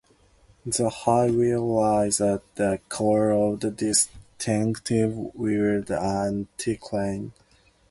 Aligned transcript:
The 0.65 0.89
High 0.89 1.29
Weald 1.29 1.69
lies 1.69 2.19
at 2.21 2.41
the 2.55 2.79
core 2.89 3.29
of 3.29 3.59
the 3.59 3.69
distinctive 3.69 5.15
Weald 5.35 5.89
anticline. 5.89 7.33